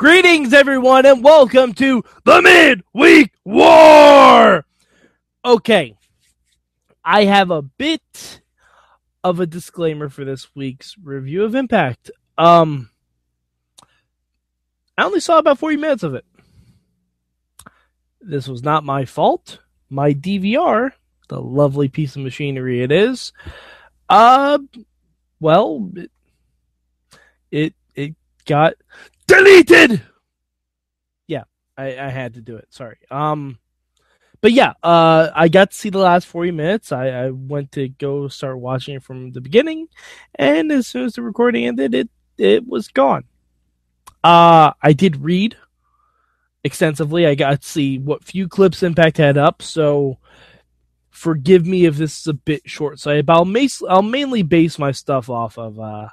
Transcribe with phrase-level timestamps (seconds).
[0.00, 4.64] Greetings, everyone, and welcome to the Midweek War!
[5.44, 5.94] Okay,
[7.04, 8.40] I have a bit
[9.22, 12.10] of a disclaimer for this week's review of Impact.
[12.38, 12.88] Um,
[14.96, 16.24] I only saw about 40 minutes of it.
[18.22, 19.58] This was not my fault.
[19.90, 20.92] My DVR,
[21.28, 23.34] the lovely piece of machinery it is,
[24.08, 24.60] uh,
[25.40, 26.10] well, it,
[27.50, 28.14] it, it
[28.46, 28.76] got
[29.30, 30.02] deleted.
[31.26, 31.44] Yeah,
[31.76, 32.66] I, I had to do it.
[32.70, 32.98] Sorry.
[33.10, 33.58] Um,
[34.40, 36.92] but yeah, uh, I got to see the last 40 minutes.
[36.92, 39.88] I, I went to go start watching it from the beginning,
[40.34, 43.24] and as soon as the recording ended, it it was gone.
[44.24, 45.56] Uh, I did read
[46.64, 47.26] extensively.
[47.26, 50.18] I got to see what few clips Impact had up, so
[51.10, 54.78] forgive me if this is a bit short sighted, but I'll, mas- I'll mainly base
[54.78, 56.08] my stuff off of uh,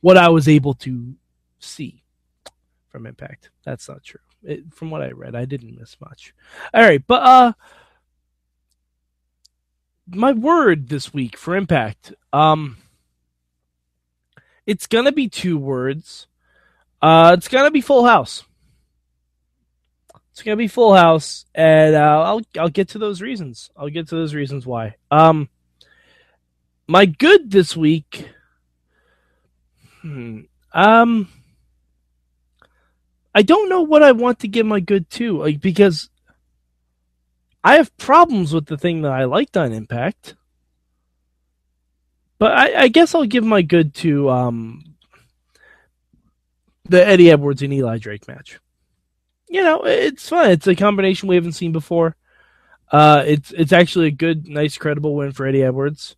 [0.00, 1.14] what I was able to
[1.60, 1.99] see
[2.90, 3.50] from Impact.
[3.64, 4.20] That's not true.
[4.42, 6.34] It, from what I read, I didn't miss much.
[6.74, 7.52] All right, but uh,
[10.06, 12.76] my word this week for Impact, um,
[14.66, 16.26] it's gonna be two words.
[17.02, 18.44] Uh, it's gonna be Full House.
[20.32, 23.70] It's gonna be Full House, and uh, I'll I'll get to those reasons.
[23.76, 24.96] I'll get to those reasons why.
[25.10, 25.48] Um,
[26.86, 28.28] my good this week.
[30.02, 30.40] Hmm,
[30.72, 31.28] um,
[33.34, 36.10] I don't know what I want to give my good to, like because
[37.62, 40.34] I have problems with the thing that I liked on Impact.
[42.38, 44.94] But I, I guess I'll give my good to um,
[46.84, 48.58] the Eddie Edwards and Eli Drake match.
[49.48, 50.50] You know, it's fun.
[50.50, 52.16] It's a combination we haven't seen before.
[52.90, 56.16] Uh, it's it's actually a good, nice, credible win for Eddie Edwards.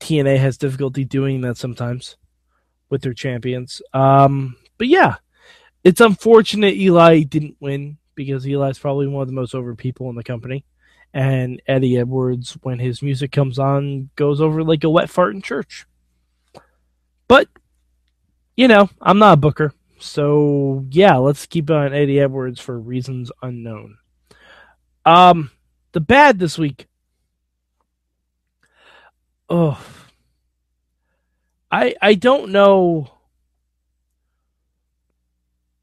[0.00, 2.16] TNA has difficulty doing that sometimes
[2.90, 3.80] with their champions.
[3.94, 5.16] Um, but yeah,
[5.84, 10.16] it's unfortunate Eli didn't win because Eli's probably one of the most over people in
[10.16, 10.64] the company.
[11.14, 15.42] And Eddie Edwards, when his music comes on, goes over like a wet fart in
[15.42, 15.86] church.
[17.28, 17.48] But,
[18.56, 19.74] you know, I'm not a booker.
[19.98, 23.98] So, yeah, let's keep on Eddie Edwards for reasons unknown.
[25.04, 25.50] Um,
[25.92, 26.86] the bad this week.
[29.48, 29.84] Oh.
[31.70, 33.10] I I don't know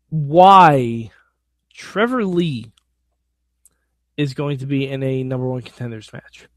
[0.09, 1.11] why
[1.73, 2.71] Trevor Lee
[4.17, 6.47] is going to be in a number one contenders match.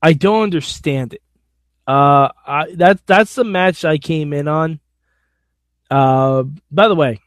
[0.00, 1.22] I don't understand it.
[1.86, 4.80] Uh, I, that that's the match I came in on.
[5.90, 7.20] Uh, by the way,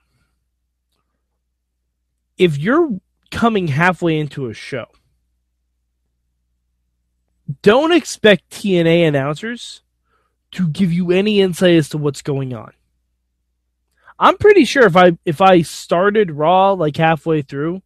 [2.38, 2.90] if you're
[3.30, 4.86] coming halfway into a show,
[7.62, 9.82] don't expect TNA announcers
[10.52, 12.74] to give you any insight as to what's going on.
[14.20, 17.82] I'm pretty sure if I if I started Raw like halfway through,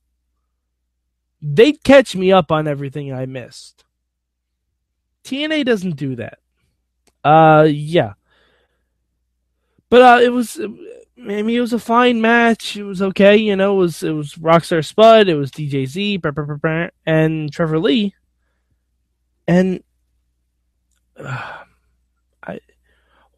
[1.41, 3.83] they'd catch me up on everything I missed.
[5.25, 6.39] TNA doesn't do that.
[7.23, 8.13] Uh yeah.
[9.89, 10.67] But uh it was I
[11.17, 12.77] mean it was a fine match.
[12.77, 16.91] It was okay, you know, it was it was Rockstar Spud, it was dj DJZ,
[17.05, 18.15] and Trevor Lee.
[19.47, 19.83] And
[21.17, 21.63] uh,
[22.43, 22.59] I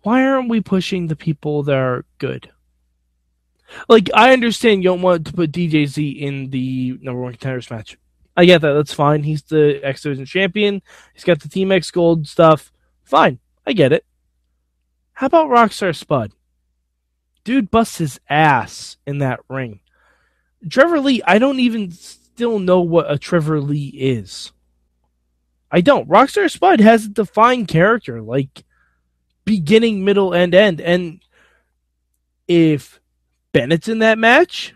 [0.03, 2.52] why aren't we pushing the people that are good?
[3.87, 7.97] Like, I understand you don't want to put DJZ in the number one contenders match.
[8.35, 8.73] I get that.
[8.73, 9.23] That's fine.
[9.23, 10.81] He's the X Division champion.
[11.13, 12.71] He's got the Team X Gold stuff.
[13.03, 13.39] Fine.
[13.65, 14.05] I get it.
[15.13, 16.31] How about Rockstar Spud?
[17.43, 19.81] Dude busts his ass in that ring.
[20.69, 24.51] Trevor Lee, I don't even still know what a Trevor Lee is.
[25.69, 26.07] I don't.
[26.07, 28.63] Rockstar Spud has a defined character, like
[29.45, 30.79] beginning, middle, and end.
[30.79, 31.19] And
[32.47, 33.01] if
[33.53, 34.73] Bennett's in that match,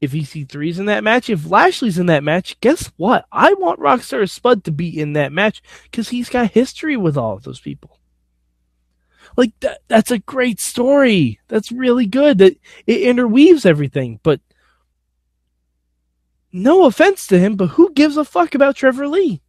[0.00, 3.26] if EC3's in that match, if Lashley's in that match, guess what?
[3.30, 7.34] I want Rockstar Spud to be in that match because he's got history with all
[7.34, 7.98] of those people.
[9.36, 11.40] Like that, that's a great story.
[11.48, 12.38] That's really good.
[12.38, 14.20] That it interweaves everything.
[14.22, 14.40] But
[16.52, 19.42] no offense to him, but who gives a fuck about Trevor Lee?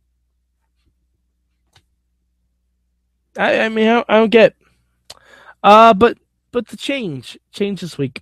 [3.37, 4.55] I, I mean, I, I don't get.
[5.61, 6.17] Uh, but
[6.55, 8.21] but the change, change this week.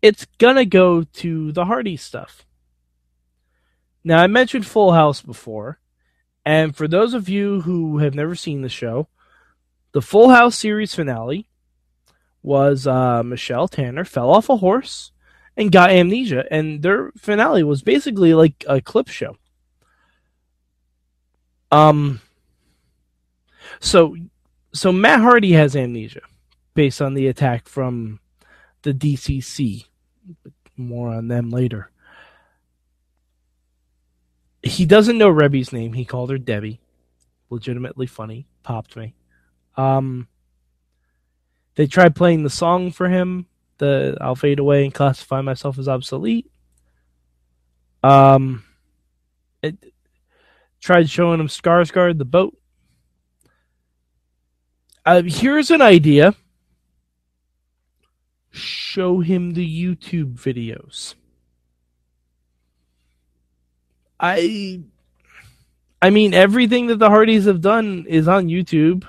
[0.00, 2.46] it's gonna go to the Hardy stuff.
[4.02, 5.78] Now, I mentioned Full House before,
[6.46, 9.08] and for those of you who have never seen the show,
[9.92, 11.50] the Full House series finale
[12.42, 15.12] was uh, Michelle Tanner fell off a horse
[15.54, 19.36] and got amnesia, and their finale was basically like a clip show.
[21.70, 22.22] Um,
[23.80, 24.16] so,
[24.72, 26.22] so Matt Hardy has amnesia
[26.78, 28.20] based on the attack from
[28.82, 29.86] the DCC.
[30.76, 31.90] More on them later.
[34.62, 35.92] He doesn't know Reby's name.
[35.92, 36.78] He called her Debbie.
[37.50, 38.46] Legitimately funny.
[38.62, 39.16] Popped me.
[39.76, 40.28] Um,
[41.74, 43.46] they tried playing the song for him.
[43.78, 46.48] The I'll fade away and classify myself as obsolete.
[48.04, 48.62] Um,
[49.64, 49.74] it
[50.80, 52.56] tried showing him Skarsgård the boat.
[55.04, 56.36] Uh, here's an idea
[58.50, 61.14] show him the YouTube videos.
[64.20, 64.82] I
[66.00, 69.06] I mean everything that the Hardys have done is on YouTube.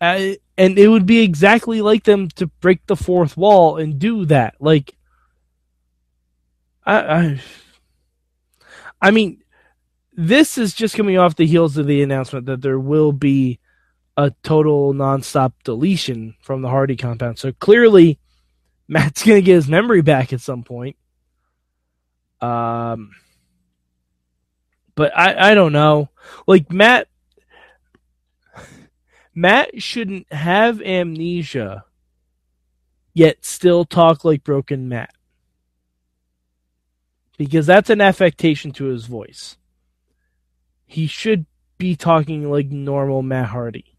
[0.00, 4.24] I, and it would be exactly like them to break the fourth wall and do
[4.26, 4.56] that.
[4.58, 4.94] Like
[6.84, 7.40] I I,
[9.00, 9.42] I mean
[10.14, 13.58] this is just coming off the heels of the announcement that there will be
[14.16, 17.38] a total nonstop deletion from the Hardy compound.
[17.38, 18.18] So clearly,
[18.88, 20.96] Matt's going to get his memory back at some point.
[22.40, 23.12] Um,
[24.94, 26.10] but I, I don't know.
[26.46, 27.08] Like Matt,
[29.34, 31.84] Matt shouldn't have amnesia,
[33.14, 35.14] yet still talk like broken Matt,
[37.38, 39.56] because that's an affectation to his voice.
[40.84, 41.46] He should
[41.78, 43.91] be talking like normal Matt Hardy.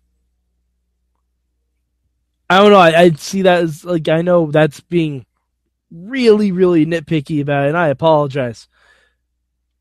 [2.53, 2.77] I don't know.
[2.77, 5.25] I, I see that as like I know that's being
[5.89, 8.67] really, really nitpicky about it, and I apologize.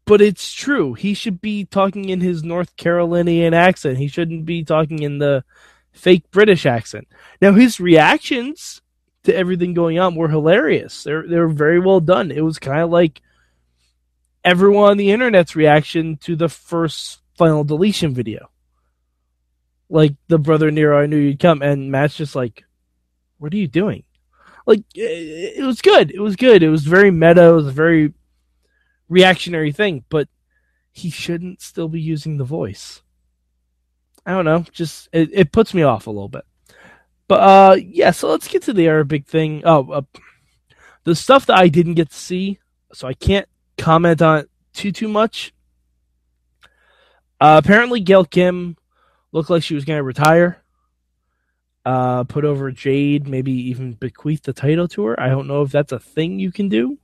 [0.07, 0.95] But it's true.
[0.95, 3.99] He should be talking in his North Carolinian accent.
[3.99, 5.45] He shouldn't be talking in the
[5.93, 7.09] fake British accent.
[7.43, 8.81] Now his reactions
[9.25, 11.05] to everything going on were hilarious.
[11.05, 12.31] They're they're very well done.
[12.31, 13.21] It was kind of like
[14.43, 18.49] everyone on the internet's reaction to the first final deletion video
[19.93, 22.65] like the brother Nero, I knew you'd come, and Matt's just like,
[23.39, 24.05] "What are you doing?"
[24.67, 26.11] Like it, it was good.
[26.11, 26.63] It was good.
[26.63, 27.45] It was very meta.
[27.45, 28.15] It was a very
[29.09, 30.29] reactionary thing, but
[30.93, 33.03] he shouldn't still be using the voice.
[34.25, 34.65] I don't know.
[34.73, 36.45] Just it, it puts me off a little bit.
[37.29, 38.13] But uh, yeah.
[38.13, 39.63] So let's get to the Arabic thing.
[39.67, 40.03] Oh, uh,
[41.05, 42.59] the stuff that I didn't get to see,
[42.95, 45.53] so I can't comment on it too too much.
[47.39, 48.77] Uh, apparently, Gail Kim
[49.33, 50.63] looked like she was going to retire.
[51.85, 55.21] Uh, put over Jade, maybe even bequeath the title to her.
[55.21, 56.99] I don't know if that's a thing you can do.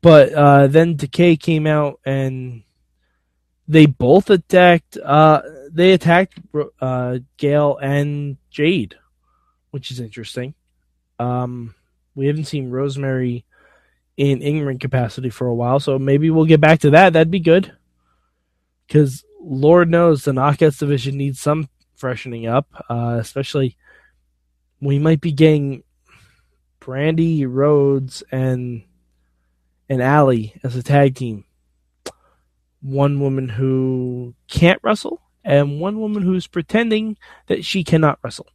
[0.00, 2.62] But uh, then Decay came out and
[3.66, 4.96] they both attacked.
[4.96, 6.38] Uh, they attacked
[6.80, 8.94] uh, Gail and Jade,
[9.70, 10.54] which is interesting.
[11.18, 11.74] Um,
[12.14, 13.44] we haven't seen Rosemary
[14.16, 17.12] in in capacity for a while, so maybe we'll get back to that.
[17.12, 17.72] That'd be good.
[18.86, 23.76] Because Lord knows the knockouts division needs some freshening up, uh, especially
[24.80, 25.82] we might be getting
[26.80, 28.82] Brandi Rhodes and
[29.88, 31.44] and Allie as a tag team.
[32.80, 38.48] One woman who can't wrestle, and one woman who's pretending that she cannot wrestle.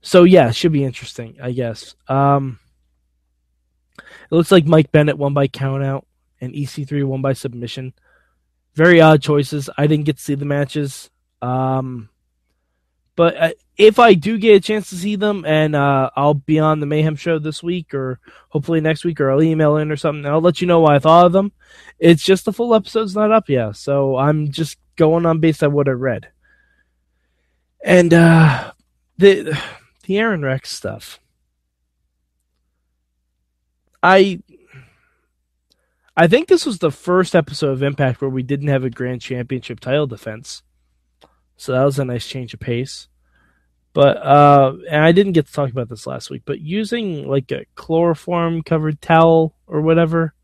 [0.00, 1.94] So yeah, should be interesting, I guess.
[2.08, 2.58] Um,
[3.98, 6.04] it looks like Mike Bennett won by countout
[6.40, 7.94] and EC3 won by submission
[8.78, 9.68] very odd choices.
[9.76, 11.10] I didn't get to see the matches.
[11.42, 12.08] Um,
[13.16, 16.60] but uh, if I do get a chance to see them, and uh, I'll be
[16.60, 18.20] on the Mayhem show this week, or
[18.50, 20.24] hopefully next week, or I'll email in or something.
[20.24, 21.50] I'll let you know what I thought of them.
[21.98, 25.72] It's just the full episode's not up yet, so I'm just going on based on
[25.72, 26.28] what I read.
[27.84, 28.72] And uh,
[29.16, 29.60] the
[30.04, 31.18] the Aron Rex stuff,
[34.00, 34.40] I
[36.18, 39.20] I think this was the first episode of Impact where we didn't have a grand
[39.20, 40.64] championship title defense.
[41.56, 43.06] So that was a nice change of pace.
[43.92, 47.52] But uh and I didn't get to talk about this last week, but using like
[47.52, 50.34] a chloroform covered towel or whatever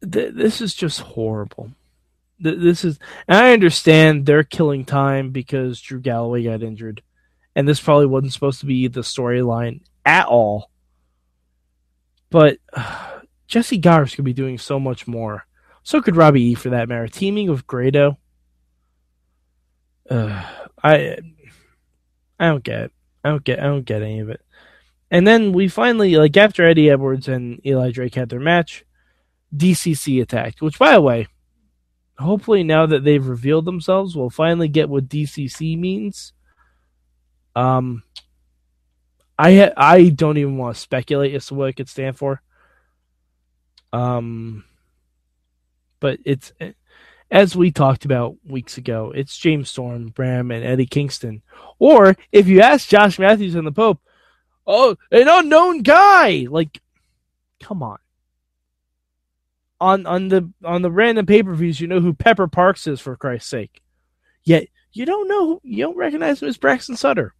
[0.00, 1.72] th- this is just horrible.
[2.42, 2.98] Th- this is
[3.28, 7.02] and I understand they're killing time because Drew Galloway got injured.
[7.54, 10.70] And this probably wasn't supposed to be the storyline at all.
[12.30, 13.17] But uh,
[13.48, 15.46] Jessie Godderz could be doing so much more.
[15.82, 17.08] So could Robbie E for that matter.
[17.08, 18.18] Teaming with Grado.
[20.08, 20.44] Uh,
[20.84, 21.18] I
[22.38, 22.90] I don't get.
[23.24, 24.40] I don't get I don't get any of it.
[25.10, 28.84] And then we finally like after Eddie Edwards and Eli Drake had their match,
[29.56, 30.60] DCC attacked.
[30.60, 31.26] Which by the way,
[32.18, 36.34] hopefully now that they've revealed themselves, we'll finally get what DCC means.
[37.56, 38.02] Um,
[39.38, 42.42] I ha- I don't even want to speculate as to what it could stand for.
[43.92, 44.64] Um,
[46.00, 46.52] but it's
[47.30, 49.12] as we talked about weeks ago.
[49.14, 51.42] It's James Storm, Bram, and Eddie Kingston.
[51.78, 54.00] Or if you ask Josh Matthews and the Pope,
[54.66, 56.46] oh, an unknown guy.
[56.48, 56.80] Like,
[57.60, 57.98] come on.
[59.80, 63.00] On on the on the random pay per views, you know who Pepper Parks is
[63.00, 63.80] for Christ's sake.
[64.42, 67.32] Yet you don't know you don't recognize him as Braxton Sutter.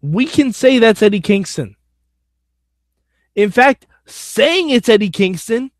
[0.00, 1.76] We can say that's Eddie Kingston.
[3.34, 5.70] In fact, saying it's Eddie Kingston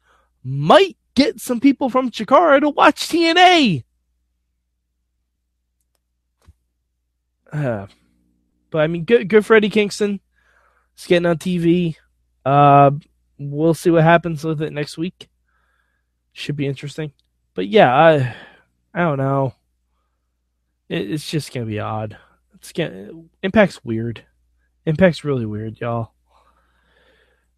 [0.42, 3.84] might get some people from Chikara to watch TNA.
[7.52, 7.86] Uh,
[8.70, 10.20] but I mean, good, good for Eddie Kingston.
[10.94, 11.96] It's getting on TV.
[12.44, 12.92] Uh,
[13.38, 15.28] we'll see what happens with it next week.
[16.32, 17.12] Should be interesting.
[17.54, 18.34] But yeah, I,
[18.92, 19.54] I don't know.
[20.88, 22.18] It, it's just gonna be odd.
[22.54, 23.10] It's gonna
[23.42, 24.24] Impact's weird.
[24.86, 26.13] Impact's really weird, y'all.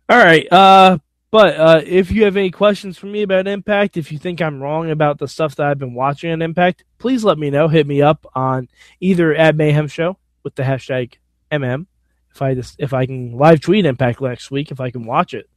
[0.09, 0.51] All right.
[0.53, 0.99] Uh,
[1.31, 4.63] but uh, if you have any questions for me about Impact, if you think I'm
[4.63, 7.69] wrong about the stuff that I've been watching on Impact, please let me know.
[7.69, 8.69] Hit me up on
[9.01, 11.15] either at Mayhem Show with the hashtag
[11.51, 11.87] MM.
[12.33, 15.35] If I just if I can live tweet Impact next week, if I can watch
[15.35, 15.49] it.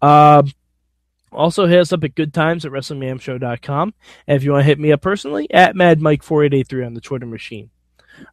[0.00, 0.52] Um,
[1.32, 3.94] also hit us up at good times at WrestlingMayhemShow.com.
[4.26, 7.70] And if you want to hit me up personally, at MadMike4883 on the Twitter machine.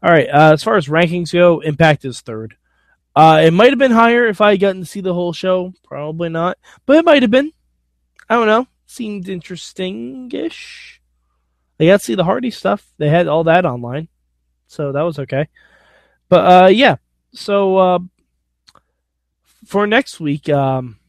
[0.04, 2.56] All right, uh, as far as rankings go, Impact is third.
[3.16, 5.74] Uh, it might have been higher if I had gotten to see the whole show.
[5.84, 7.52] Probably not, but it might have been.
[8.30, 8.68] I don't know.
[8.86, 11.02] Seemed interesting-ish.
[11.80, 12.86] I got to see the Hardy stuff.
[12.98, 14.08] They had all that online,
[14.68, 15.48] so that was okay.
[16.30, 16.98] But uh, yeah.
[17.34, 18.00] So uh,
[19.66, 21.00] for next week, um,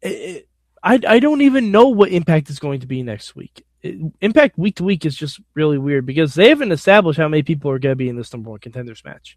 [0.00, 0.48] it, it,
[0.82, 3.66] I I don't even know what Impact is going to be next week.
[3.82, 7.42] It, Impact week to week is just really weird because they haven't established how many
[7.42, 9.36] people are going to be in this number one contenders match.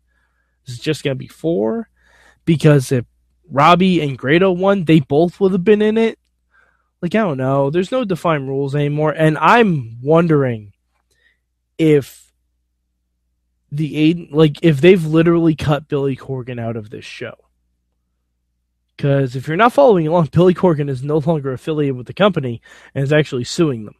[0.67, 1.89] Is just going to be four?
[2.45, 3.05] Because if
[3.49, 6.19] Robbie and Grado won, they both would have been in it.
[7.01, 7.69] Like, I don't know.
[7.69, 9.11] There's no defined rules anymore.
[9.11, 10.73] And I'm wondering
[11.77, 12.31] if
[13.71, 17.35] the aid, like, if they've literally cut Billy Corgan out of this show.
[18.95, 22.61] Because if you're not following along, Billy Corgan is no longer affiliated with the company
[22.95, 23.95] and is actually suing them.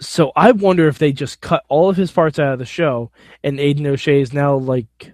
[0.00, 3.10] So I wonder if they just cut all of his parts out of the show,
[3.42, 5.12] and Aiden O'Shea is now like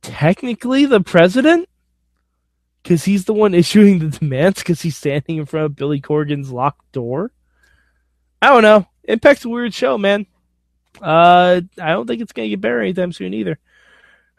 [0.00, 1.68] technically the president
[2.82, 6.50] because he's the one issuing the demands because he's standing in front of Billy Corgan's
[6.50, 7.30] locked door.
[8.40, 8.86] I don't know.
[9.04, 10.26] Impact's a weird show, man.
[11.00, 13.58] Uh, I don't think it's gonna get better anytime soon either.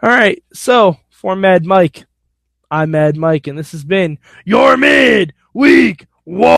[0.02, 2.06] All right, so for Mad Mike,
[2.70, 6.58] I'm Mad Mike, and this has been your mid week one.